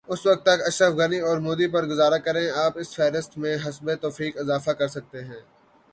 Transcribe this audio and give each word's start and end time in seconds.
اس 0.07 0.25
وقت 0.27 0.41
تک 0.43 0.59
اشرف 0.65 0.93
غنی 0.93 1.19
اورمودی 1.19 1.67
پر 1.67 1.85
گزارا 1.85 2.17
کریں 2.17 2.49
آپ 2.51 2.73
اس 2.75 2.95
فہرست 2.95 3.37
میں 3.37 3.57
حسب 3.65 3.91
توفیق 4.01 4.37
اضافہ 4.39 4.71
کرسکتے 4.71 5.23
ہیں۔ 5.23 5.41